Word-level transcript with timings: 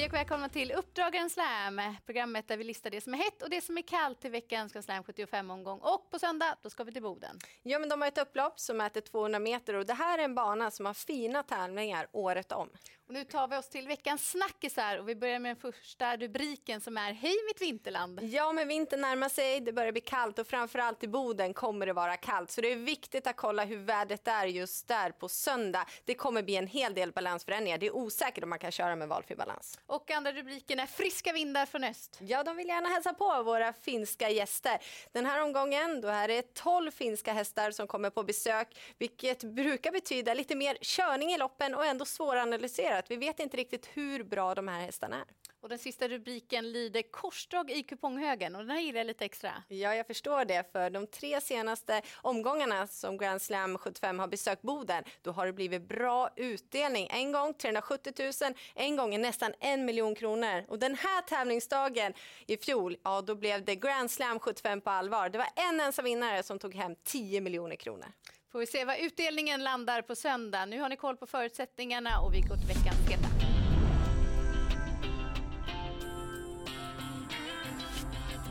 Hej 0.00 0.08
och 0.08 0.14
välkomna 0.14 0.48
till 0.48 0.72
Uppdrag 0.72 1.30
Slam, 1.30 1.80
programmet 2.06 2.48
där 2.48 2.56
vi 2.56 2.64
listar 2.64 2.90
det 2.90 3.00
som 3.00 3.14
är 3.14 3.18
hett 3.18 3.42
och 3.42 3.50
det 3.50 3.60
som 3.60 3.78
är 3.78 3.82
kallt 3.82 4.24
i 4.24 4.28
veckans 4.28 4.72
Grand 4.72 4.84
Slam 4.84 5.02
75-omgång. 5.02 5.78
Och 5.78 6.10
på 6.10 6.18
söndag, 6.18 6.56
då 6.62 6.70
ska 6.70 6.84
vi 6.84 6.92
till 6.92 7.02
Boden. 7.02 7.38
Ja, 7.62 7.78
men 7.78 7.88
de 7.88 8.00
har 8.00 8.08
ett 8.08 8.18
upplopp 8.18 8.60
som 8.60 8.76
mäter 8.76 9.00
200 9.00 9.38
meter 9.38 9.74
och 9.74 9.86
det 9.86 9.94
här 9.94 10.18
är 10.18 10.22
en 10.22 10.34
bana 10.34 10.70
som 10.70 10.86
har 10.86 10.94
fina 10.94 11.42
tävlingar 11.42 12.08
året 12.12 12.52
om. 12.52 12.68
Och 13.10 13.14
nu 13.14 13.24
tar 13.24 13.48
vi 13.48 13.56
oss 13.56 13.68
till 13.68 13.88
veckans 13.88 14.30
snackisar 14.30 14.98
och 14.98 15.08
vi 15.08 15.16
börjar 15.16 15.38
med 15.38 15.50
den 15.50 15.72
första 15.72 16.16
rubriken 16.16 16.80
som 16.80 16.96
är 16.96 17.12
Hej 17.12 17.36
mitt 17.48 17.62
vinterland. 17.62 18.20
Ja, 18.22 18.52
men 18.52 18.68
vintern 18.68 19.00
närmar 19.00 19.28
sig, 19.28 19.60
det 19.60 19.72
börjar 19.72 19.92
bli 19.92 20.00
kallt 20.00 20.38
och 20.38 20.46
framförallt 20.46 21.04
i 21.04 21.08
Boden 21.08 21.54
kommer 21.54 21.86
det 21.86 21.92
vara 21.92 22.16
kallt. 22.16 22.50
Så 22.50 22.60
det 22.60 22.72
är 22.72 22.76
viktigt 22.76 23.26
att 23.26 23.36
kolla 23.36 23.64
hur 23.64 23.76
vädret 23.76 24.28
är 24.28 24.46
just 24.46 24.88
där 24.88 25.10
på 25.10 25.28
söndag. 25.28 25.86
Det 26.04 26.14
kommer 26.14 26.42
bli 26.42 26.56
en 26.56 26.66
hel 26.66 26.94
del 26.94 27.12
balansförändringar. 27.12 27.78
Det 27.78 27.86
är 27.86 27.96
osäkert 27.96 28.44
om 28.44 28.50
man 28.50 28.58
kan 28.58 28.72
köra 28.72 28.96
med 28.96 29.08
valfri 29.08 29.36
balans. 29.36 29.78
Och 29.90 30.10
andra 30.10 30.32
rubriken 30.32 30.80
är 30.80 30.86
Friska 30.86 31.32
vindar 31.32 31.66
från 31.66 31.84
öst. 31.84 32.18
Ja, 32.20 32.42
de 32.44 32.56
vill 32.56 32.68
gärna 32.68 32.88
hälsa 32.88 33.14
på 33.14 33.42
våra 33.42 33.72
finska 33.72 34.30
gäster. 34.30 34.78
Den 35.12 35.26
här 35.26 35.42
omgången 35.42 36.00
då 36.00 36.08
är 36.08 36.28
det 36.28 36.54
12 36.54 36.90
finska 36.90 37.32
hästar 37.32 37.70
som 37.70 37.86
kommer 37.86 38.10
på 38.10 38.22
besök, 38.22 38.78
vilket 38.98 39.44
brukar 39.44 39.92
betyda 39.92 40.34
lite 40.34 40.54
mer 40.54 40.78
körning 40.80 41.32
i 41.32 41.38
loppen 41.38 41.74
och 41.74 41.86
ändå 41.86 42.04
svåranalyserat 42.04 43.04
vi 43.08 43.16
vet 43.16 43.40
inte 43.40 43.56
riktigt 43.56 43.88
hur 43.92 44.24
bra 44.24 44.54
de 44.54 44.68
här 44.68 44.80
hästarna 44.80 45.16
är. 45.16 45.49
Och 45.62 45.68
den 45.68 45.78
sista 45.78 46.08
rubriken 46.08 46.72
lyder 46.72 47.02
korsdrag 47.02 47.70
i 47.70 47.82
kuponghögen 47.82 48.54
och 48.54 48.60
den 48.60 48.70
här 48.70 48.80
gillar 48.80 49.00
jag 49.00 49.06
lite 49.06 49.24
extra. 49.24 49.52
Ja, 49.68 49.94
jag 49.94 50.06
förstår 50.06 50.44
det 50.44 50.72
för 50.72 50.90
de 50.90 51.06
tre 51.06 51.40
senaste 51.40 52.02
omgångarna 52.14 52.86
som 52.86 53.18
Grand 53.18 53.42
Slam 53.42 53.78
75 53.78 54.18
har 54.18 54.28
besökt 54.28 54.62
Boden, 54.62 55.04
då 55.22 55.30
har 55.30 55.46
det 55.46 55.52
blivit 55.52 55.88
bra 55.88 56.30
utdelning. 56.36 57.08
En 57.10 57.32
gång 57.32 57.54
370 57.54 58.12
000, 58.42 58.54
en 58.74 58.96
gång 58.96 59.20
nästan 59.20 59.52
en 59.60 59.84
miljon 59.84 60.14
kronor. 60.14 60.64
Och 60.68 60.78
den 60.78 60.94
här 60.94 61.22
tävlingsdagen 61.22 62.12
i 62.46 62.56
fjol, 62.56 62.96
ja 63.04 63.20
då 63.20 63.34
blev 63.34 63.64
det 63.64 63.76
Grand 63.76 64.10
Slam 64.10 64.38
75 64.38 64.80
på 64.80 64.90
allvar. 64.90 65.28
Det 65.28 65.38
var 65.38 65.48
en 65.56 65.80
ensam 65.80 66.04
vinnare 66.04 66.42
som 66.42 66.58
tog 66.58 66.74
hem 66.74 66.96
10 67.04 67.40
miljoner 67.40 67.76
kronor. 67.76 68.12
Får 68.52 68.58
vi 68.58 68.66
se 68.66 68.84
vad 68.84 68.98
utdelningen 68.98 69.64
landar 69.64 70.02
på 70.02 70.14
söndag. 70.14 70.66
Nu 70.66 70.80
har 70.80 70.88
ni 70.88 70.96
koll 70.96 71.16
på 71.16 71.26
förutsättningarna 71.26 72.20
och 72.20 72.34
vi 72.34 72.40
går 72.40 72.56
till 72.56 72.66
veckans 72.66 73.10
heta. 73.10 73.39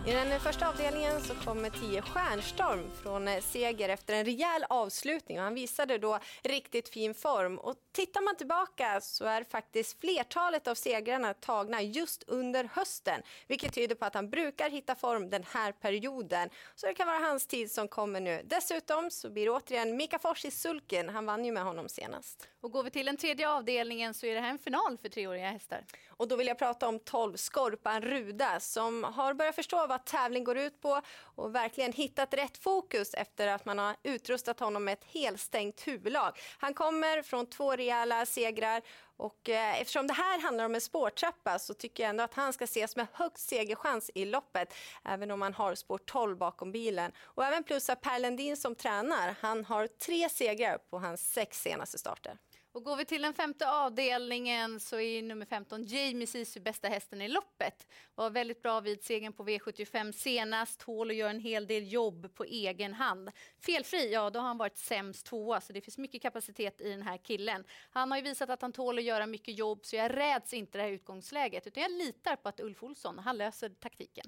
I 0.08 0.12
den 0.12 0.40
första 0.40 0.70
avdelningen 0.70 1.22
så 1.22 1.34
kommer 1.36 1.70
10 1.70 2.02
Stjärnstorm 2.02 2.92
från 3.04 3.28
eh, 3.28 3.42
seger 3.42 3.90
efter 3.90 4.14
en 4.14 4.26
rejäl 4.26 4.66
avslutning 4.70 5.38
och 5.38 5.44
han 5.44 5.54
visade 5.54 5.98
då 5.98 6.20
riktigt 6.44 6.90
fin 6.90 7.14
form. 7.14 7.58
Och 7.58 7.76
tittar 7.92 8.22
man 8.22 8.36
tillbaka 8.36 9.02
så 9.02 9.26
är 9.26 9.44
faktiskt 9.44 10.00
flertalet 10.00 10.68
av 10.68 10.76
segrarna 10.76 11.34
tagna 11.34 11.82
just 11.82 12.24
under 12.28 12.70
hösten, 12.74 13.22
vilket 13.48 13.74
tyder 13.74 13.96
på 13.96 14.06
att 14.06 14.14
han 14.14 14.30
brukar 14.30 14.70
hitta 14.70 14.96
form 14.96 15.30
den 15.30 15.44
här 15.44 15.72
perioden. 15.72 16.50
Så 16.76 16.88
det 16.88 16.94
kan 16.94 17.08
vara 17.08 17.20
hans 17.20 17.48
tid 17.48 17.72
som 17.72 17.88
kommer 17.88 18.22
nu. 18.22 18.42
Dessutom 18.46 19.12
så 19.12 19.30
blir 19.30 19.46
det 19.46 19.52
återigen 19.52 19.98
Mika 19.98 20.20
Fors 20.20 20.46
i 20.46 20.52
sulken. 20.52 21.10
Han 21.10 21.26
vann 21.26 21.46
ju 21.46 21.52
med 21.52 21.64
honom 21.64 21.90
senast. 21.90 22.48
Och 22.62 22.72
går 22.72 22.84
vi 22.84 22.90
till 22.90 23.06
den 23.06 23.18
tredje 23.18 23.50
avdelningen 23.50 24.14
så 24.14 24.26
är 24.26 24.36
det 24.36 24.42
här 24.42 24.50
en 24.50 24.60
final 24.60 24.98
för 25.02 25.10
treåriga 25.10 25.50
hästar. 25.50 25.86
Och 26.10 26.28
då 26.28 26.36
vill 26.36 26.48
jag 26.48 26.58
prata 26.58 26.88
om 26.88 27.00
12 27.00 27.38
Skorpan 27.38 28.02
Ruda 28.02 28.60
som 28.60 29.04
har 29.04 29.34
börjat 29.34 29.56
förstå 29.56 29.89
vad 29.90 30.06
tävling 30.06 30.44
går 30.44 30.58
ut 30.58 30.82
på 30.82 31.02
och 31.36 31.56
verkligen 31.56 31.94
hittat 31.94 32.34
rätt 32.34 32.58
fokus 32.58 33.14
efter 33.14 33.48
att 33.48 33.66
man 33.66 33.80
har 33.80 33.96
utrustat 34.04 34.60
honom 34.60 34.84
med 34.84 34.94
ett 34.94 35.06
helstängt 35.06 35.88
huvudlag. 35.88 36.40
Han 36.58 36.74
kommer 36.74 37.22
från 37.22 37.46
två 37.46 37.76
rejäla 37.76 38.26
segrar 38.26 38.82
och 39.18 39.50
eh, 39.50 39.82
eftersom 39.82 40.08
det 40.08 40.14
här 40.14 40.42
handlar 40.42 40.66
om 40.66 40.76
en 40.76 40.82
spårtrappa 40.82 41.60
så 41.60 41.74
tycker 41.74 42.04
jag 42.04 42.10
ändå 42.10 42.24
att 42.24 42.34
han 42.34 42.54
ska 42.54 42.64
ses 42.64 42.96
med 42.96 43.08
högst 43.14 43.50
segerchans 43.50 44.12
i 44.16 44.26
loppet, 44.26 44.74
även 45.06 45.32
om 45.32 45.42
han 45.42 45.54
har 45.54 45.76
spår 45.76 45.98
12 45.98 46.38
bakom 46.38 46.72
bilen. 46.72 47.12
Och 47.20 47.46
även 47.46 47.64
plussa 47.64 47.96
Per 47.96 48.20
Lendin 48.20 48.58
som 48.58 48.76
tränar. 48.76 49.36
Han 49.42 49.66
har 49.66 49.88
tre 49.88 50.30
segrar 50.30 50.78
på 50.78 51.00
hans 51.00 51.34
sex 51.34 51.62
senaste 51.62 51.98
starter. 51.98 52.38
Och 52.72 52.84
går 52.84 52.96
vi 52.96 53.06
till 53.06 53.22
den 53.22 53.34
femte 53.34 53.70
avdelningen 53.70 54.80
så 54.80 55.00
är 55.00 55.22
nummer 55.22 55.46
15 55.46 55.86
Jamie 55.86 56.28
Sisu 56.28 56.60
bästa 56.60 56.88
hästen 56.88 57.22
i 57.22 57.28
loppet. 57.28 57.88
Var 58.16 58.30
väldigt 58.30 58.62
bra 58.62 58.80
vid 58.80 59.04
segern 59.04 59.34
på 59.34 59.44
V75 59.44 60.12
senast, 60.12 60.80
tål 60.80 61.10
att 61.10 61.16
göra 61.16 61.30
en 61.30 61.40
hel 61.40 61.68
del 61.68 61.92
jobb 61.92 62.36
på 62.36 62.44
egen 62.44 62.94
hand. 62.94 63.32
Felfri, 63.66 64.14
ja 64.14 64.30
då 64.30 64.40
har 64.40 64.48
han 64.48 64.58
varit 64.58 64.78
sämst 64.78 65.26
tvåa 65.26 65.62
så 65.62 65.74
det 65.74 65.82
finns 65.82 65.98
mycket 65.98 66.22
kapacitet 66.22 66.82
i 66.82 66.90
den 66.90 67.02
här 67.02 67.18
killen. 67.18 67.64
Han 67.90 68.12
har 68.12 68.18
ju 68.18 68.24
visat 68.24 68.50
att 68.50 68.62
han 68.62 68.74
tål 68.74 68.98
att 68.98 69.04
göra 69.04 69.28
mycket 69.28 69.58
jobb 69.58 69.86
så 69.86 69.96
jag 69.96 70.18
räds 70.18 70.54
inte 70.54 70.78
det 70.78 70.82
här 70.82 70.92
utgångsläget 70.92 71.68
utan 71.68 71.84
jag 71.84 71.92
litar 71.92 72.36
på 72.36 72.50
att 72.50 72.60
Ulf 72.60 72.84
Olsson, 72.84 73.20
han 73.20 73.38
löser 73.38 73.70
taktiken. 73.70 74.26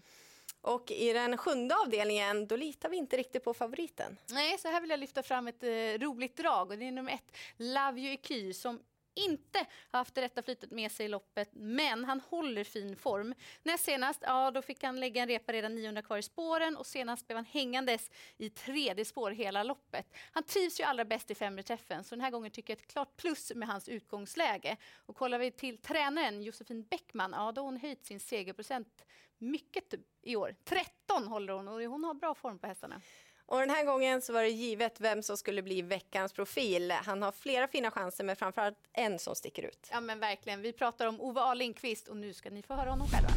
Och 0.61 0.91
i 0.91 1.13
den 1.13 1.37
sjunde 1.37 1.75
avdelningen, 1.75 2.47
då 2.47 2.55
litar 2.55 2.89
vi 2.89 2.97
inte 2.97 3.17
riktigt 3.17 3.43
på 3.43 3.53
favoriten. 3.53 4.17
Nej, 4.29 4.57
så 4.57 4.67
här 4.67 4.81
vill 4.81 4.89
jag 4.89 4.99
lyfta 4.99 5.23
fram 5.23 5.47
ett 5.47 5.63
eh, 5.63 5.69
roligt 5.99 6.37
drag 6.37 6.71
och 6.71 6.77
det 6.77 6.87
är 6.87 6.91
nummer 6.91 7.11
ett, 7.11 7.37
Love 7.57 8.01
You 8.01 8.13
EQ, 8.13 8.55
som 8.55 8.79
inte 9.13 9.65
har 9.91 9.99
haft 9.99 10.15
det 10.15 10.21
rätta 10.21 10.41
flytet 10.41 10.71
med 10.71 10.91
sig 10.91 11.05
i 11.05 11.09
loppet, 11.09 11.49
men 11.53 12.05
han 12.05 12.21
håller 12.21 12.63
fin 12.63 12.95
form. 12.95 13.33
Näst 13.63 13.85
senast, 13.85 14.19
ja 14.21 14.51
då 14.51 14.61
fick 14.61 14.83
han 14.83 14.99
lägga 14.99 15.21
en 15.21 15.27
repa 15.27 15.53
redan 15.53 15.75
900 15.75 16.01
kvar 16.01 16.17
i 16.17 16.21
spåren 16.21 16.77
och 16.77 16.85
senast 16.85 17.27
blev 17.27 17.35
han 17.35 17.45
hängandes 17.45 18.11
i 18.37 18.49
tredje 18.49 19.05
spår 19.05 19.31
hela 19.31 19.63
loppet. 19.63 20.13
Han 20.31 20.43
trivs 20.43 20.79
ju 20.79 20.83
allra 20.83 21.05
bäst 21.05 21.31
i 21.31 21.35
femre 21.35 21.63
träffen, 21.63 22.03
så 22.03 22.15
den 22.15 22.21
här 22.21 22.31
gången 22.31 22.51
tycker 22.51 22.73
jag 22.73 22.79
ett 22.79 22.91
klart 22.91 23.17
plus 23.17 23.51
med 23.55 23.67
hans 23.67 23.89
utgångsläge. 23.89 24.77
Och 25.05 25.15
kollar 25.15 25.39
vi 25.39 25.51
till 25.51 25.77
tränaren 25.77 26.43
Josefin 26.43 26.83
Bäckman, 26.83 27.31
ja 27.37 27.51
då 27.51 27.61
har 27.61 27.65
hon 27.65 27.77
höjt 27.77 28.05
sin 28.05 28.19
segerprocent 28.19 29.05
mycket 29.41 29.93
i 30.21 30.35
år. 30.35 30.55
13 30.63 31.27
håller 31.27 31.53
hon 31.53 31.67
och 31.67 31.81
hon 31.81 32.03
har 32.03 32.13
bra 32.13 32.35
form 32.35 32.59
på 32.59 32.67
hästarna. 32.67 33.01
Och 33.45 33.59
den 33.59 33.69
här 33.69 33.85
gången 33.85 34.21
så 34.21 34.33
var 34.33 34.43
det 34.43 34.49
givet 34.49 35.01
vem 35.01 35.23
som 35.23 35.37
skulle 35.37 35.61
bli 35.61 35.81
veckans 35.81 36.33
profil. 36.33 36.91
Han 36.91 37.21
har 37.21 37.31
flera 37.31 37.67
fina 37.67 37.91
chanser 37.91 38.23
men 38.23 38.35
framförallt 38.35 38.77
en 38.93 39.19
som 39.19 39.35
sticker 39.35 39.63
ut. 39.63 39.89
Ja 39.91 40.01
men 40.01 40.19
verkligen. 40.19 40.61
Vi 40.61 40.73
pratar 40.73 41.07
om 41.07 41.21
Ove 41.21 41.41
A 41.41 41.53
Lindqvist 41.53 42.07
och 42.07 42.17
nu 42.17 42.33
ska 42.33 42.49
ni 42.49 42.61
få 42.61 42.73
höra 42.73 42.89
honom 42.89 43.07
själva. 43.07 43.29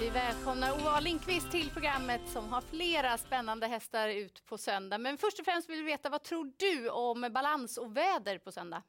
Vi 0.00 0.10
välkomnar 0.10 0.72
Ove 0.72 0.90
A 0.90 1.00
Lindqvist 1.00 1.50
till 1.50 1.70
programmet 1.70 2.20
som 2.32 2.52
har 2.52 2.60
flera 2.60 3.18
spännande 3.18 3.66
hästar 3.66 4.08
ut 4.08 4.46
på 4.46 4.58
söndag. 4.58 4.98
Men 4.98 5.18
först 5.18 5.38
och 5.38 5.44
främst 5.44 5.70
vill 5.70 5.78
vi 5.78 5.84
veta 5.84 6.10
vad 6.10 6.22
tror 6.22 6.52
du 6.56 6.88
om 6.88 7.28
balans 7.30 7.76
och 7.76 7.96
väder 7.96 8.38
på 8.38 8.52
söndag? 8.52 8.82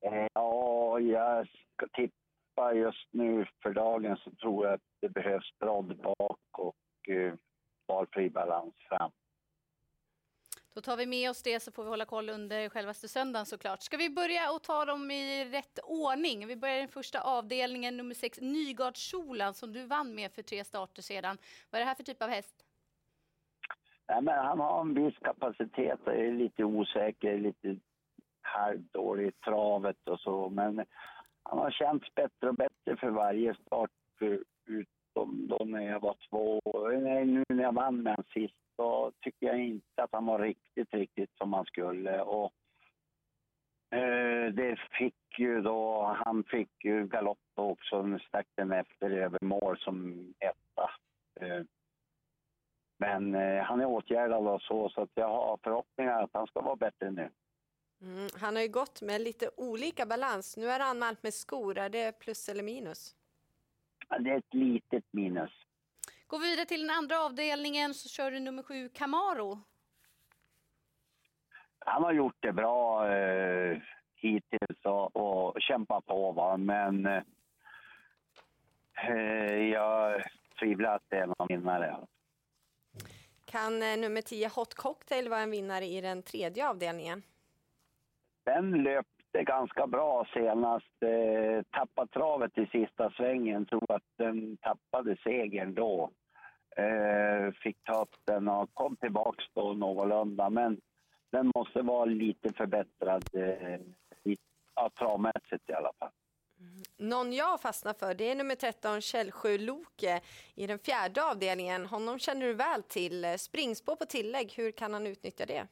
Eh, 0.00 0.26
ja, 0.34 1.00
jag 1.00 1.46
ska 1.46 1.86
tippa 1.88 2.74
just 2.74 3.08
nu 3.10 3.46
för 3.62 3.72
dagen 3.72 4.16
så 4.16 4.30
tror 4.30 4.66
jag 4.66 4.74
att 4.74 4.80
det 5.00 5.08
behövs 5.08 5.58
brodd 5.58 5.96
bak 5.96 6.58
och 6.58 7.08
eh, 7.08 7.34
valfri 7.86 8.30
balans 8.30 8.74
fram. 8.88 9.10
Då 10.74 10.80
tar 10.80 10.96
vi 10.96 11.06
med 11.06 11.30
oss 11.30 11.42
det 11.42 11.60
så 11.60 11.72
får 11.72 11.84
vi 11.84 11.90
hålla 11.90 12.04
koll 12.04 12.28
under 12.30 12.68
självaste 12.68 13.08
söndagen 13.08 13.46
såklart. 13.46 13.82
Ska 13.82 13.96
vi 13.96 14.10
börja 14.10 14.52
och 14.52 14.62
ta 14.62 14.84
dem 14.84 15.10
i 15.10 15.44
rätt 15.44 15.78
ordning? 15.84 16.46
Vi 16.46 16.56
börjar 16.56 16.76
i 16.76 16.80
den 16.80 16.88
första 16.88 17.20
avdelningen, 17.20 17.96
nummer 17.96 18.14
sex, 18.14 18.40
Nygardskjolan 18.40 19.54
som 19.54 19.72
du 19.72 19.86
vann 19.86 20.14
med 20.14 20.32
för 20.32 20.42
tre 20.42 20.64
starter 20.64 21.02
sedan. 21.02 21.38
Vad 21.70 21.80
är 21.80 21.84
det 21.84 21.88
här 21.88 21.94
för 21.94 22.02
typ 22.02 22.22
av 22.22 22.28
häst? 22.28 22.64
Nej, 24.08 24.22
men 24.22 24.34
han 24.34 24.60
har 24.60 24.80
en 24.80 24.94
viss 24.94 25.18
kapacitet 25.18 26.06
är 26.06 26.32
lite 26.32 26.64
osäker, 26.64 27.38
lite 27.38 27.76
halvdålig 28.50 29.26
i 29.26 29.32
travet 29.32 30.08
och 30.08 30.20
så. 30.20 30.48
Men 30.48 30.84
han 31.42 31.58
har 31.58 31.70
känts 31.70 32.14
bättre 32.14 32.48
och 32.48 32.54
bättre 32.54 32.96
för 32.96 33.10
varje 33.10 33.54
start 33.54 33.90
utom 34.66 35.46
då 35.48 35.64
när 35.64 35.82
jag 35.82 36.00
var 36.00 36.16
två. 36.30 36.60
Nej, 37.00 37.24
nu 37.24 37.44
när 37.48 37.62
jag 37.62 37.74
vann 37.74 38.02
med 38.02 38.24
sist 38.34 38.54
så 38.76 39.12
tycker 39.20 39.46
jag 39.46 39.58
inte 39.58 40.02
att 40.02 40.12
han 40.12 40.26
var 40.26 40.38
riktigt, 40.38 40.94
riktigt 40.94 41.30
som 41.36 41.52
han 41.52 41.64
skulle. 41.64 42.20
Och 42.20 42.52
eh, 43.90 44.52
det 44.52 44.78
fick 44.98 45.38
ju 45.38 45.60
då, 45.60 46.02
han 46.24 46.44
fick 46.44 46.84
ju 46.84 47.06
galopp 47.06 47.38
också, 47.54 48.18
stack 48.28 48.46
den 48.56 48.72
efter 48.72 49.10
över 49.10 49.38
mål 49.42 49.78
som 49.78 50.12
etta. 50.38 50.90
Eh, 51.40 51.64
men 52.98 53.34
eh, 53.34 53.62
han 53.62 53.80
är 53.80 53.86
åtgärdad 53.86 54.46
och 54.46 54.62
så, 54.62 54.88
så 54.88 55.02
att 55.02 55.10
jag 55.14 55.28
har 55.28 55.58
förhoppningar 55.62 56.22
att 56.22 56.30
han 56.32 56.46
ska 56.46 56.60
vara 56.60 56.76
bättre 56.76 57.10
nu. 57.10 57.30
Mm, 58.02 58.28
han 58.40 58.56
har 58.56 58.62
ju 58.62 58.68
gått 58.68 59.02
med 59.02 59.20
lite 59.20 59.50
olika 59.56 60.06
balans. 60.06 60.56
Nu 60.56 60.70
är 60.70 60.78
det 60.78 60.84
anmält 60.84 61.22
med 61.22 61.34
skor. 61.34 61.78
Är 61.78 61.88
det 61.88 62.18
plus 62.18 62.48
eller 62.48 62.62
minus? 62.62 63.14
Ja, 64.08 64.18
det 64.18 64.30
är 64.30 64.38
ett 64.38 64.54
litet 64.54 65.04
minus. 65.10 65.50
Går 66.26 66.38
vi 66.38 66.50
vidare 66.50 66.66
till 66.66 66.80
den 66.80 66.90
andra 66.90 67.20
avdelningen 67.20 67.94
så 67.94 68.08
kör 68.08 68.30
du 68.30 68.40
nummer 68.40 68.62
sju 68.62 68.88
Camaro. 68.88 69.60
Han 71.78 72.02
har 72.02 72.12
gjort 72.12 72.36
det 72.40 72.52
bra 72.52 73.08
eh, 73.12 73.78
hittills 74.14 74.84
och, 74.84 75.16
och 75.16 75.60
kämpat 75.60 76.06
på, 76.06 76.32
va? 76.32 76.56
men 76.56 77.06
eh, 77.06 77.22
jag 79.54 80.22
tvivlar 80.60 80.96
att 80.96 81.04
det 81.08 81.16
är 81.16 81.26
någon 81.26 81.46
vinnare. 81.48 81.96
Kan 83.44 83.82
eh, 83.82 83.96
nummer 83.96 84.22
10 84.22 84.48
Hot 84.48 84.74
Cocktail 84.74 85.28
vara 85.28 85.40
en 85.40 85.50
vinnare 85.50 85.86
i 85.86 86.00
den 86.00 86.22
tredje 86.22 86.68
avdelningen? 86.68 87.22
Den 88.54 88.82
löpte 88.82 89.42
ganska 89.44 89.86
bra 89.86 90.26
senast. 90.34 91.02
Eh, 91.02 91.62
tappade 91.70 92.10
travet 92.10 92.58
i 92.58 92.66
sista 92.66 93.10
svängen. 93.10 93.66
Tror 93.66 93.92
att 93.92 94.08
den 94.18 94.56
tappade 94.56 95.16
segern 95.24 95.74
då. 95.74 96.10
Eh, 96.76 97.52
fick 97.62 97.76
ta 97.84 98.02
upp 98.02 98.16
den 98.24 98.48
och 98.48 98.74
kom 98.74 98.96
tillbaks 98.96 99.44
då 99.54 99.72
någorlunda. 99.72 100.50
Men 100.50 100.80
den 101.32 101.52
måste 101.54 101.82
vara 101.82 102.04
lite 102.04 102.52
förbättrad 102.52 103.24
eh, 103.32 103.80
ja, 104.74 104.90
travmässigt 104.98 105.70
i 105.70 105.72
alla 105.72 105.92
fall. 105.98 106.10
Mm. 106.60 106.82
Någon 106.96 107.32
jag 107.32 107.60
fastnar 107.60 107.94
för 107.94 108.14
det 108.14 108.30
är 108.30 108.34
nummer 108.34 108.54
13 108.54 109.00
Källsjö 109.00 109.58
Loke 109.58 110.20
i 110.54 110.66
den 110.66 110.78
fjärde 110.78 111.24
avdelningen. 111.24 111.86
Honom 111.86 112.18
känner 112.18 112.46
du 112.46 112.54
väl 112.54 112.82
till. 112.82 113.24
Eh, 113.24 113.34
springspår 113.34 113.96
på 113.96 114.04
tillägg, 114.04 114.52
hur 114.56 114.72
kan 114.72 114.94
han 114.94 115.06
utnyttja 115.06 115.46
det? 115.46 115.66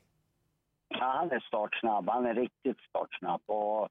Han 0.98 1.30
är 1.30 1.40
startsnabb. 1.40 2.08
Han 2.08 2.26
är 2.26 2.34
riktigt 2.34 2.80
startsnabb. 2.80 3.42
Och, 3.46 3.88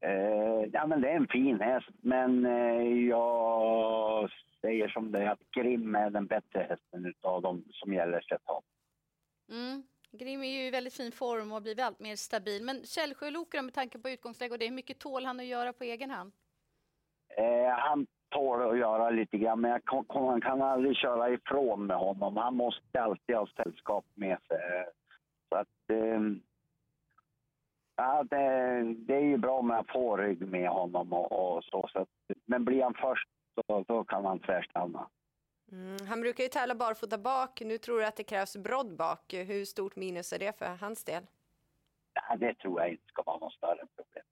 eh, 0.00 0.64
ja, 0.72 0.86
men 0.86 1.00
det 1.00 1.10
är 1.10 1.16
en 1.16 1.28
fin 1.28 1.60
häst, 1.60 1.88
men 2.02 2.46
eh, 2.46 3.08
jag 3.08 4.30
säger 4.60 4.88
som 4.88 5.12
det 5.12 5.22
är 5.22 5.30
att 5.30 5.50
Grim 5.50 5.94
är 5.94 6.10
den 6.10 6.26
bättre 6.26 6.66
hästen 6.68 7.14
av 7.22 7.42
dem 7.42 7.64
som 7.70 7.94
gäller 7.94 8.20
sig 8.20 8.38
mm. 9.50 9.82
Grim 10.12 10.42
är 10.42 10.48
ju 10.48 10.66
i 10.66 10.70
väldigt 10.70 10.94
fin 10.94 11.12
form 11.12 11.52
och 11.52 11.62
blir 11.62 11.80
allt 11.80 12.00
mer 12.00 12.16
stabil. 12.16 12.64
Men 12.64 12.84
Källsjö 12.84 13.30
Lokra 13.30 13.62
med 13.62 13.74
tanke 13.74 13.98
på 13.98 14.10
utgångsläge 14.10 14.52
och 14.52 14.58
det, 14.58 14.64
hur 14.64 14.74
mycket 14.74 14.98
tål 14.98 15.24
han 15.24 15.40
att 15.40 15.46
göra 15.46 15.72
på 15.72 15.84
egen 15.84 16.10
hand? 16.10 16.32
Eh, 17.36 17.70
han 17.70 18.06
tål 18.28 18.70
att 18.70 18.78
göra 18.78 19.10
lite 19.10 19.38
grann, 19.38 19.60
men 19.60 19.70
jag 19.70 19.84
kan, 19.84 20.40
kan 20.40 20.62
aldrig 20.62 20.96
köra 20.96 21.30
ifrån 21.30 21.86
med 21.86 21.96
honom. 21.96 22.36
Han 22.36 22.56
måste 22.56 23.02
alltid 23.02 23.36
ha 23.36 23.46
sällskap 23.46 24.04
med 24.14 24.38
sig. 24.48 24.58
Så 25.50 25.56
att... 25.56 25.90
Eh, 25.90 26.20
ja, 27.96 28.24
det, 28.30 28.82
det, 28.94 29.14
är 29.14 29.20
ju 29.20 29.36
bra 29.36 29.58
om 29.58 29.70
jag 29.70 29.86
får 29.92 30.18
rygg 30.18 30.46
med 30.46 30.68
honom 30.68 31.12
och, 31.12 31.56
och 31.56 31.64
så, 31.64 31.88
så 31.92 31.98
att, 31.98 32.08
Men 32.44 32.64
blir 32.64 32.82
han 32.82 32.94
först 32.94 33.28
så 33.54 33.84
då 33.88 34.04
kan 34.04 34.24
han 34.24 34.40
tvärstanna. 34.40 35.08
Mm, 35.72 35.96
han 36.08 36.20
brukar 36.20 36.44
ju 36.44 36.48
tävla 36.48 36.74
barfota 36.74 37.18
bak. 37.18 37.60
Nu 37.60 37.78
tror 37.78 37.98
du 37.98 38.06
att 38.06 38.16
det 38.16 38.24
krävs 38.24 38.56
brodd 38.56 38.96
bak. 38.96 39.32
Hur 39.32 39.64
stort 39.64 39.96
minus 39.96 40.32
är 40.32 40.38
det 40.38 40.58
för 40.58 40.66
hans 40.66 41.04
del? 41.04 41.26
Ja, 42.14 42.36
det 42.36 42.54
tror 42.54 42.80
jag 42.80 42.90
inte 42.90 43.06
ska 43.06 43.22
vara 43.22 43.38
något 43.38 43.52
större 43.52 43.86
problem. 43.96 44.24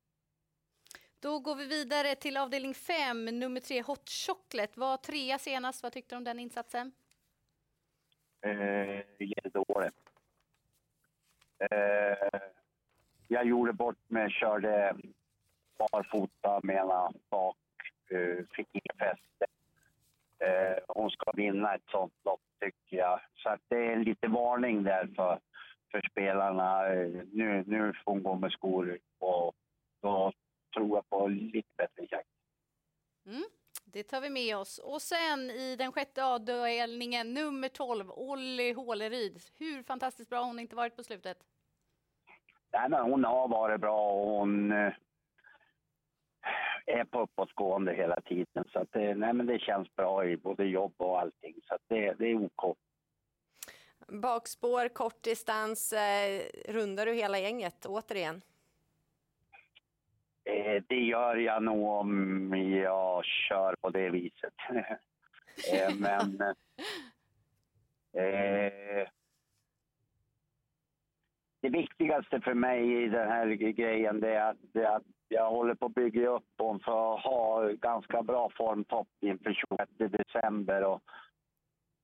Då 1.20 1.38
går 1.38 1.54
vi 1.56 1.66
vidare 1.66 2.14
till 2.14 2.36
avdelning 2.36 2.74
5, 2.74 3.24
nummer 3.24 3.60
3, 3.60 3.82
Hot 3.82 4.10
Chocolate. 4.10 4.80
Var 4.80 4.96
trea 4.96 5.38
senast. 5.38 5.82
Vad 5.82 5.92
tyckte 5.92 6.14
du 6.14 6.16
om 6.16 6.24
den 6.24 6.38
insatsen? 6.38 6.92
Eh, 8.40 9.02
jättedålig. 9.18 9.90
Eh, 11.60 12.40
jag 13.28 13.44
gjorde 13.44 13.72
bort 13.72 13.96
mig, 14.08 14.30
körde 14.30 14.96
barfota, 15.78 16.60
med 16.62 16.76
ena 16.76 17.12
bak, 17.30 17.56
eh, 18.10 18.44
fick 18.56 18.68
inget 18.72 18.98
fäste. 18.98 19.46
Eh, 20.38 20.78
hon 20.88 21.10
ska 21.10 21.32
vinna 21.32 21.74
ett 21.74 21.90
sånt 21.90 22.12
lopp, 22.24 22.40
tycker 22.60 22.96
jag. 22.96 23.20
Så 23.34 23.48
att 23.48 23.60
det 23.68 23.76
är 23.76 23.92
en 23.92 24.02
lite 24.02 24.28
varning 24.28 24.82
där 24.82 25.08
för, 25.16 25.38
för 25.90 26.02
spelarna. 26.10 26.86
Eh, 26.86 27.22
nu, 27.32 27.64
nu 27.66 27.92
får 28.04 28.12
hon 28.12 28.22
gå 28.22 28.34
med 28.34 28.52
skor 28.52 28.98
och 29.18 29.54
då 30.00 30.32
tror 30.74 30.96
jag 30.96 31.08
på 31.08 31.26
lite 31.28 31.68
bättre 31.76 31.97
det 33.98 34.04
tar 34.04 34.20
vi 34.20 34.30
med 34.30 34.56
oss. 34.56 34.78
Och 34.78 35.02
sen 35.02 35.50
i 35.50 35.76
den 35.76 35.92
sjätte 35.92 36.24
avdelningen, 36.24 37.34
nummer 37.34 37.68
12, 37.68 38.10
Olli 38.10 38.72
Håleryd. 38.72 39.42
Hur 39.58 39.82
fantastiskt 39.82 40.30
bra 40.30 40.38
har 40.38 40.46
hon 40.46 40.58
inte 40.58 40.76
varit 40.76 40.96
på 40.96 41.04
slutet? 41.04 41.38
Nej, 42.72 42.88
men 42.88 43.00
hon 43.00 43.24
har 43.24 43.48
varit 43.48 43.80
bra 43.80 44.10
och 44.10 44.38
hon 44.38 44.72
eh, 44.72 44.92
är 46.86 47.04
på 47.04 47.20
uppåtgående 47.20 47.94
hela 47.94 48.20
tiden. 48.20 48.64
Så 48.72 48.78
att 48.78 48.92
det, 48.92 49.14
nej, 49.14 49.32
men 49.32 49.46
det 49.46 49.58
känns 49.58 49.96
bra 49.96 50.24
i 50.24 50.36
både 50.36 50.64
jobb 50.64 50.94
och 50.96 51.20
allting. 51.20 51.54
Så 51.68 51.74
att 51.74 51.82
det, 51.88 52.12
det 52.12 52.26
är 52.26 52.44
OK. 52.44 52.76
Bakspår, 54.08 54.88
kort 54.88 55.22
distans, 55.22 55.92
eh, 55.92 56.42
rundar 56.68 57.06
du 57.06 57.12
hela 57.12 57.38
gänget 57.38 57.86
återigen? 57.86 58.42
Eh, 60.48 60.82
det 60.88 61.00
gör 61.00 61.36
jag 61.36 61.62
nog 61.62 61.88
om 61.88 62.54
jag 62.84 63.24
kör 63.24 63.74
på 63.80 63.90
det 63.90 64.10
viset. 64.10 64.54
eh, 65.72 65.94
men 65.98 66.40
eh, 68.12 69.08
det 71.60 71.68
viktigaste 71.68 72.40
för 72.40 72.54
mig 72.54 73.04
i 73.04 73.08
den 73.08 73.28
här 73.28 73.46
grejen 73.72 74.20
det 74.20 74.34
är 74.34 74.50
att, 74.50 74.56
det 74.72 74.84
är 74.84 74.96
att 74.96 75.02
jag 75.28 75.50
håller 75.50 75.74
på 75.74 75.86
att 75.86 75.94
bygga 75.94 76.28
upp 76.28 76.48
hon 76.58 76.80
för 76.80 77.14
att 77.14 77.22
ha 77.24 77.68
ganska 77.68 78.22
bra 78.22 78.50
formtopp 78.56 79.08
inför 79.20 79.52
26 79.52 79.90
december. 79.98 80.84
Och, 80.84 81.02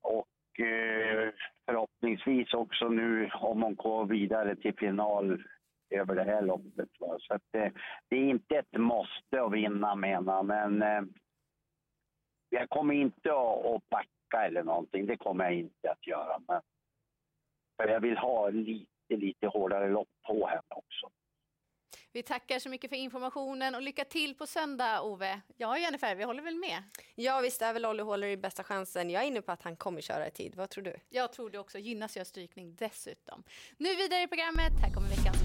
och 0.02 0.60
eh, 0.64 1.32
förhoppningsvis 1.66 2.54
också 2.54 2.88
nu 2.88 3.30
om 3.34 3.62
hon 3.62 3.74
går 3.74 4.06
vidare 4.06 4.56
till 4.56 4.74
final 4.76 5.42
över 6.00 6.14
det 6.14 6.24
här 6.24 6.42
loppet. 6.42 6.88
Va? 7.00 7.16
Så 7.20 7.34
att, 7.34 7.54
eh, 7.54 7.72
det 8.08 8.16
är 8.16 8.22
inte 8.22 8.56
ett 8.56 8.78
måste 8.78 9.42
att 9.42 9.52
vinna 9.52 9.94
menar 9.94 10.42
men 10.42 10.82
eh, 10.82 11.02
jag 12.48 12.70
kommer 12.70 12.94
inte 12.94 13.32
att, 13.32 13.66
att 13.66 13.88
backa 13.88 14.46
eller 14.46 14.62
någonting. 14.62 15.06
Det 15.06 15.16
kommer 15.16 15.44
jag 15.44 15.54
inte 15.54 15.90
att 15.90 16.06
göra. 16.06 16.40
Men, 16.48 16.60
för 17.76 17.88
jag 17.88 18.00
vill 18.00 18.18
ha 18.18 18.48
lite, 18.48 19.16
lite 19.16 19.46
hårdare 19.46 19.88
lopp 19.88 20.08
på 20.26 20.46
henne 20.46 20.62
också. 20.68 21.10
Vi 22.12 22.22
tackar 22.22 22.58
så 22.58 22.68
mycket 22.68 22.90
för 22.90 22.96
informationen 22.96 23.74
och 23.74 23.82
lycka 23.82 24.04
till 24.04 24.34
på 24.34 24.46
söndag, 24.46 25.02
Ove. 25.02 25.40
Ja, 25.56 25.78
Jennifer, 25.78 26.14
vi 26.14 26.24
håller 26.24 26.42
väl 26.42 26.56
med? 26.56 26.82
Ja, 27.14 27.40
visst 27.40 27.62
är 27.62 27.72
väl 27.72 27.86
Olli 27.86 28.02
håller 28.02 28.26
i 28.26 28.36
bästa 28.36 28.62
chansen. 28.64 29.10
Jag 29.10 29.22
är 29.22 29.26
inne 29.26 29.42
på 29.42 29.52
att 29.52 29.62
han 29.62 29.76
kommer 29.76 30.00
köra 30.00 30.26
i 30.26 30.30
tid. 30.30 30.54
Vad 30.54 30.70
tror 30.70 30.84
du? 30.84 30.96
Jag 31.08 31.32
tror 31.32 31.50
det 31.50 31.58
också. 31.58 31.78
Gynnas 31.78 32.16
jag 32.16 32.26
strykning 32.26 32.76
dessutom. 32.76 33.44
Nu 33.76 33.94
vidare 33.94 34.22
i 34.22 34.28
programmet. 34.28 34.72
Här 34.82 34.94
kommer 34.94 35.08
veckans 35.08 35.43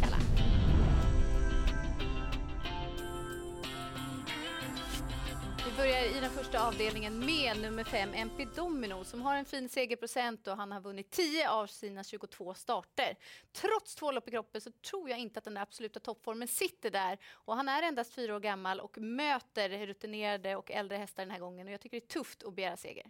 börjar 5.80 6.18
i 6.18 6.20
den 6.22 6.30
första 6.30 6.68
avdelningen 6.68 7.20
med 7.20 7.62
nummer 7.62 7.84
5, 7.84 8.14
MP 8.14 8.46
Domino, 8.56 9.04
som 9.04 9.22
har 9.22 9.36
en 9.36 9.46
fin 9.46 9.70
segerprocent 9.70 10.48
och 10.48 10.58
han 10.58 10.72
har 10.72 10.82
vunnit 10.82 11.12
10 11.12 11.50
av 11.50 11.68
sina 11.68 12.04
22 12.04 12.54
starter. 12.54 13.18
Trots 13.52 13.96
två 13.96 14.12
lopp 14.12 14.28
i 14.28 14.32
kroppen 14.32 14.62
så 14.62 14.72
tror 14.72 15.10
jag 15.10 15.20
inte 15.20 15.38
att 15.38 15.44
den 15.44 15.54
där 15.54 15.62
absoluta 15.62 16.00
toppformen 16.00 16.48
sitter 16.48 16.90
där. 16.90 17.18
Och 17.32 17.56
han 17.56 17.70
är 17.70 17.84
endast 17.84 18.14
fyra 18.14 18.36
år 18.36 18.40
gammal 18.40 18.80
och 18.80 18.98
möter 18.98 19.88
rutinerade 19.88 20.56
och 20.56 20.72
äldre 20.72 20.98
hästar 20.98 21.24
den 21.24 21.32
här 21.32 21.40
gången. 21.40 21.68
Och 21.68 21.74
jag 21.74 21.82
tycker 21.82 22.00
det 22.00 22.06
är 22.06 22.08
tufft 22.08 22.44
att 22.44 22.54
begära 22.54 22.78
seger. 22.78 23.06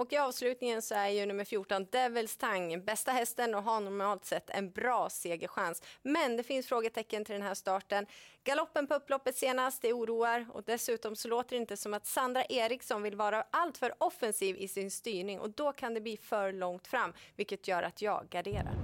Och 0.00 0.12
i 0.12 0.16
avslutningen 0.16 0.82
så 0.82 0.94
är 0.94 1.08
ju 1.08 1.26
nummer 1.26 1.44
14 1.44 1.86
Devils 1.92 2.36
Tang 2.36 2.84
bästa 2.84 3.12
hästen 3.12 3.54
och 3.54 3.62
har 3.62 3.80
normalt 3.80 4.24
sett 4.24 4.50
en 4.50 4.70
bra 4.70 5.10
segerchans. 5.10 5.82
Men 6.02 6.36
det 6.36 6.42
finns 6.42 6.66
frågetecken 6.66 7.24
till 7.24 7.32
den 7.32 7.42
här 7.42 7.54
starten. 7.54 8.06
Galoppen 8.44 8.86
på 8.86 8.94
upploppet 8.94 9.36
senast, 9.36 9.82
det 9.82 9.92
oroar 9.92 10.46
och 10.52 10.62
dessutom 10.64 11.16
så 11.16 11.28
låter 11.28 11.50
det 11.50 11.60
inte 11.60 11.76
som 11.76 11.94
att 11.94 12.06
Sandra 12.06 12.44
Eriksson 12.44 13.02
vill 13.02 13.16
vara 13.16 13.44
alltför 13.50 13.94
offensiv 13.98 14.56
i 14.56 14.68
sin 14.68 14.90
styrning 14.90 15.40
och 15.40 15.50
då 15.50 15.72
kan 15.72 15.94
det 15.94 16.00
bli 16.00 16.16
för 16.16 16.52
långt 16.52 16.86
fram, 16.86 17.12
vilket 17.36 17.68
gör 17.68 17.82
att 17.82 18.02
jag 18.02 18.28
garderar. 18.30 18.74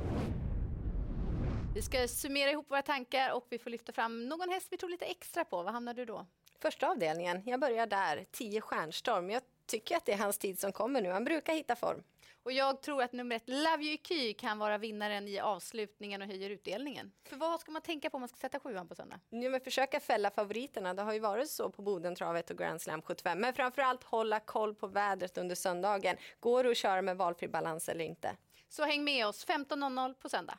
Vi 1.74 1.82
ska 1.82 2.08
summera 2.08 2.50
ihop 2.50 2.70
våra 2.70 2.82
tankar 2.82 3.32
och 3.32 3.46
vi 3.50 3.58
får 3.58 3.70
lyfta 3.70 3.92
fram 3.92 4.28
någon 4.28 4.48
häst 4.48 4.68
vi 4.70 4.76
tror 4.76 4.90
lite 4.90 5.04
extra 5.04 5.44
på. 5.44 5.62
Vad 5.62 5.72
hamnar 5.72 5.94
du 5.94 6.04
då? 6.04 6.26
Första 6.58 6.90
avdelningen, 6.90 7.42
jag 7.46 7.60
börjar 7.60 7.86
där, 7.86 8.26
10 8.30 8.60
Stjärnstorm. 8.60 9.30
Jag 9.30 9.42
tycker 9.66 9.96
att 9.96 10.04
det 10.04 10.12
är 10.12 10.18
hans 10.18 10.38
tid 10.38 10.58
som 10.60 10.72
kommer 10.72 11.02
nu. 11.02 11.10
Han 11.10 11.24
brukar 11.24 11.54
hitta 11.54 11.76
form. 11.76 12.02
Och 12.42 12.52
jag 12.52 12.82
tror 12.82 13.02
att 13.02 13.12
nummer 13.12 13.36
ett, 13.36 13.48
Love 13.48 13.82
You 13.82 13.96
Ky, 13.96 14.34
kan 14.34 14.58
vara 14.58 14.78
vinnaren 14.78 15.28
i 15.28 15.38
avslutningen 15.38 16.22
och 16.22 16.28
höjer 16.28 16.50
utdelningen. 16.50 17.12
För 17.28 17.36
vad 17.36 17.60
ska 17.60 17.72
man 17.72 17.82
tänka 17.82 18.10
på 18.10 18.16
om 18.16 18.20
man 18.20 18.28
ska 18.28 18.36
sätta 18.36 18.60
sjuan 18.60 18.88
på 18.88 18.94
söndag? 18.94 19.20
Ja, 19.28 19.50
men 19.50 19.60
försöka 19.60 20.00
fälla 20.00 20.30
favoriterna. 20.30 20.94
Det 20.94 21.02
har 21.02 21.12
ju 21.12 21.20
varit 21.20 21.50
så 21.50 21.70
på 21.70 21.82
Bodentravet 21.82 22.50
och 22.50 22.58
Grand 22.58 22.82
Slam 22.82 23.02
75. 23.02 23.40
Men 23.40 23.54
framförallt 23.54 24.04
hålla 24.04 24.40
koll 24.40 24.74
på 24.74 24.86
vädret 24.86 25.38
under 25.38 25.54
söndagen. 25.54 26.16
Går 26.40 26.64
det 26.64 26.70
att 26.70 26.76
köra 26.76 27.02
med 27.02 27.16
valfri 27.16 27.48
balans 27.48 27.88
eller 27.88 28.04
inte? 28.04 28.36
Så 28.68 28.84
häng 28.84 29.04
med 29.04 29.26
oss 29.26 29.46
15.00 29.46 30.14
på 30.14 30.28
söndag. 30.28 30.58